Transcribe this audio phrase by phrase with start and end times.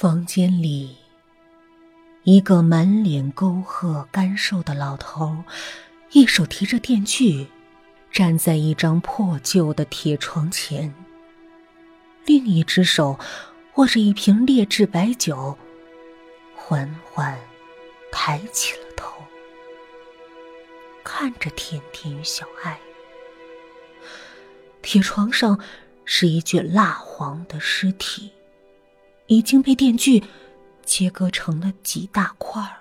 [0.00, 0.94] 房间里，
[2.22, 5.42] 一个满脸沟壑、干瘦的老头，
[6.12, 7.48] 一手提着电锯，
[8.12, 10.94] 站在一张破旧的铁床前，
[12.26, 13.18] 另一只手
[13.74, 15.58] 握着一瓶劣质白酒，
[16.54, 17.36] 缓缓
[18.12, 19.12] 抬起了头，
[21.02, 22.78] 看着甜甜与小爱。
[24.80, 25.58] 铁床上
[26.04, 28.30] 是一具蜡黄的尸体。
[29.28, 30.24] 已经被电锯
[30.84, 32.78] 切割成了几大块儿，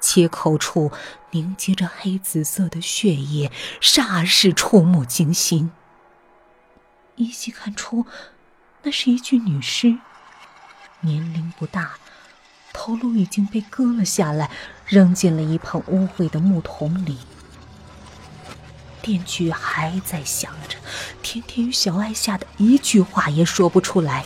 [0.00, 0.92] 切口处
[1.32, 5.72] 凝结着黑紫色的血液，煞是触目惊心。
[7.16, 8.06] 依稀看出，
[8.84, 9.98] 那是一具女尸，
[11.00, 11.98] 年龄不大，
[12.72, 14.48] 头颅已经被割了下来，
[14.86, 17.18] 扔进了一盆污秽的木桶里。
[19.02, 20.78] 电锯还在响着，
[21.22, 24.24] 甜甜与小爱吓得一句话也说不出来。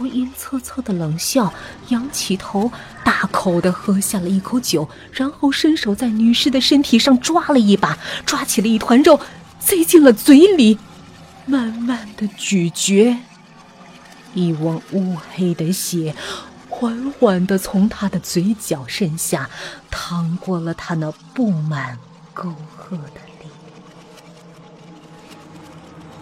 [0.00, 1.52] 老头阴恻恻的冷笑，
[1.88, 2.72] 仰起头，
[3.04, 9.20] 大口的喝下了一口酒，然后伸手在女尸的身体上抓了一把，抓起了一团肉，
[9.58, 10.78] 塞进了嘴里，
[11.44, 13.18] 慢慢的咀嚼。
[14.32, 16.14] 一汪乌黑的血，
[16.70, 19.50] 缓缓的从他的嘴角渗下，
[19.90, 21.98] 淌过了他那布满
[22.32, 23.29] 沟壑的。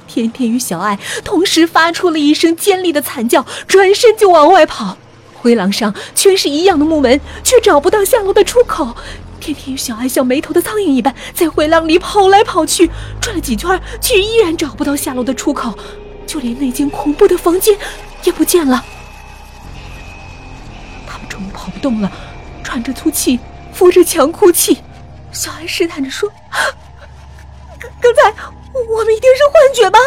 [0.08, 4.96] 甜甜与小爱同时发出了一声尖利的惨叫，转身就往外跑。
[5.34, 8.96] 回廊上全是一样的木门，却找不到下楼的出口。
[9.38, 15.78] 甜甜与小爱像没头的苍蝇一般在回廊里跑来跑去，转了几圈，却依然找不到下楼的出口，
[16.26, 17.78] 就连那间恐怖的房间
[18.24, 18.84] 也不见了。
[21.06, 22.10] 他们终于跑不动了，
[22.64, 23.38] 喘着粗气，
[23.72, 24.78] 扶着墙哭泣。
[25.30, 26.28] 小爱试探着说
[27.78, 28.34] ：“刚刚才……”
[28.88, 29.98] 我们一定是幻觉吧？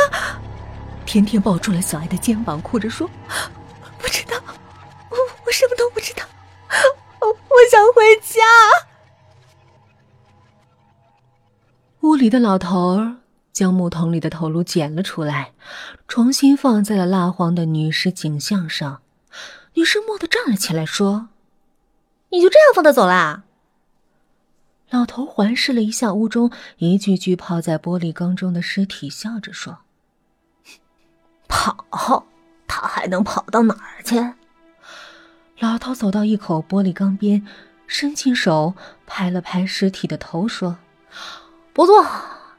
[1.05, 3.09] 甜甜抱住了小爱的肩膀，哭着说
[4.00, 4.36] ：“不知道，
[5.09, 6.23] 我我什么都不知道，
[7.19, 7.36] 我我
[7.69, 8.39] 想回家。”
[12.01, 13.18] 屋里的老头儿
[13.51, 15.51] 将木桶里的头颅捡了出来，
[16.07, 19.01] 重新放在了蜡黄的女尸颈项上。
[19.74, 21.29] 女尸蓦地站了起来，说
[22.29, 23.44] ：“你就这样放他走啦？”
[24.91, 29.79] 老头环视了一下屋中一具具泡在玻璃缸中的尸体，笑着说
[31.47, 32.28] ：“跑，
[32.68, 34.34] 他还能跑到哪儿去？”
[35.59, 37.47] 老头走到一口玻璃缸边，
[37.88, 38.74] 伸进手
[39.07, 40.78] 拍了拍尸体的头，说
[41.72, 42.06] ：“不错，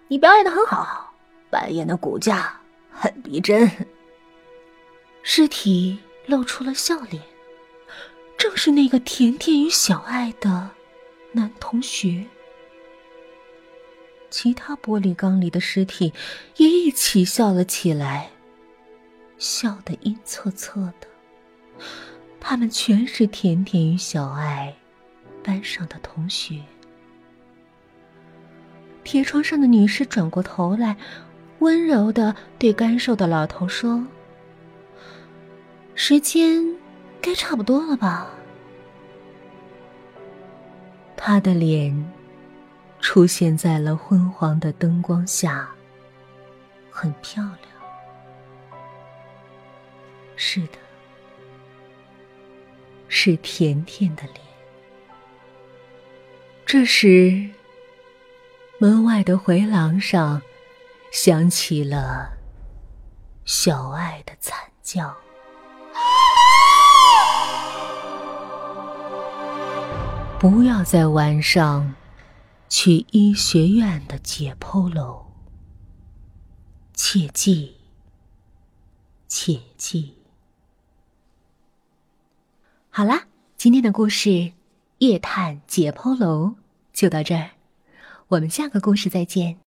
[0.08, 1.12] 你表演的很好，
[1.50, 2.60] 扮演的骨架
[2.90, 3.70] 很逼真。”
[5.22, 7.22] 尸体露出了笑脸，
[8.38, 10.70] 正是那个甜甜与小爱的。
[11.32, 12.24] 男同学，
[14.28, 16.12] 其他玻璃缸里的尸体
[16.56, 18.30] 也一起笑了起来，
[19.38, 21.08] 笑得阴恻恻的。
[22.38, 24.76] 他们全是甜甜与小爱
[25.42, 26.60] 班上的同学。
[29.04, 30.96] 铁窗上的女士转过头来，
[31.60, 34.06] 温柔的对干瘦的老头说
[35.94, 36.62] ：“时间
[37.20, 38.30] 该差不多了吧？”
[41.24, 42.12] 他的脸
[42.98, 45.70] 出现在了昏黄的灯光下，
[46.90, 48.76] 很漂亮。
[50.34, 50.78] 是的，
[53.06, 54.38] 是甜甜的脸。
[56.66, 57.48] 这时，
[58.78, 60.42] 门外的回廊上
[61.12, 62.32] 响起了
[63.44, 65.16] 小爱的惨叫。
[70.42, 71.94] 不要在晚上
[72.68, 75.26] 去医学院的解剖楼，
[76.94, 77.74] 切记，
[79.28, 80.14] 切记。
[82.90, 84.30] 好啦，今天的故事
[84.98, 86.46] 《夜探解剖楼》
[86.92, 87.50] 就到这儿，
[88.26, 89.60] 我们下个故事再见。